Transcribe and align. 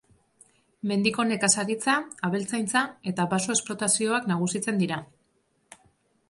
Mendiko 0.91 1.25
nekazaritza, 1.31 1.95
abeltzaintza 2.29 2.83
eta 3.13 3.27
baso-esplotazioak 3.35 4.27
nagusitzen 4.33 4.83
dira. 4.85 4.99